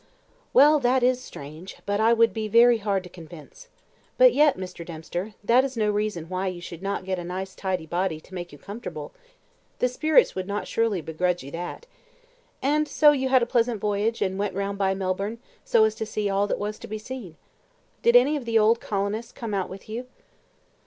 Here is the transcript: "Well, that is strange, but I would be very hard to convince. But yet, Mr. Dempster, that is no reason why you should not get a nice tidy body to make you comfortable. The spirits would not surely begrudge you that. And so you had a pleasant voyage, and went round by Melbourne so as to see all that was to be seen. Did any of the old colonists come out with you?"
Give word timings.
"Well, 0.51 0.79
that 0.79 1.03
is 1.03 1.21
strange, 1.21 1.77
but 1.85 1.99
I 1.99 2.11
would 2.11 2.33
be 2.33 2.47
very 2.47 2.79
hard 2.79 3.03
to 3.03 3.07
convince. 3.09 3.67
But 4.17 4.33
yet, 4.33 4.57
Mr. 4.57 4.83
Dempster, 4.83 5.35
that 5.43 5.63
is 5.63 5.77
no 5.77 5.91
reason 5.91 6.27
why 6.27 6.47
you 6.47 6.59
should 6.59 6.81
not 6.81 7.05
get 7.05 7.19
a 7.19 7.23
nice 7.23 7.53
tidy 7.53 7.85
body 7.85 8.19
to 8.21 8.33
make 8.33 8.51
you 8.51 8.57
comfortable. 8.57 9.11
The 9.77 9.87
spirits 9.87 10.33
would 10.33 10.47
not 10.47 10.67
surely 10.67 11.01
begrudge 11.01 11.43
you 11.43 11.51
that. 11.51 11.85
And 12.63 12.87
so 12.87 13.11
you 13.11 13.29
had 13.29 13.43
a 13.43 13.45
pleasant 13.45 13.79
voyage, 13.79 14.23
and 14.23 14.39
went 14.39 14.55
round 14.55 14.79
by 14.79 14.95
Melbourne 14.95 15.37
so 15.63 15.83
as 15.83 15.93
to 15.97 16.07
see 16.07 16.31
all 16.31 16.47
that 16.47 16.57
was 16.57 16.79
to 16.79 16.87
be 16.87 16.97
seen. 16.97 17.35
Did 18.01 18.15
any 18.15 18.35
of 18.35 18.45
the 18.45 18.57
old 18.57 18.79
colonists 18.81 19.31
come 19.31 19.53
out 19.53 19.69
with 19.69 19.87
you?" 19.87 20.07